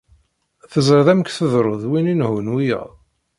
Teẓriḍ 0.71 1.07
amek 1.13 1.29
tḍerru 1.31 1.75
d 1.81 1.83
win 1.89 2.11
inehhun 2.13 2.51
wiyaḍ? 2.53 2.91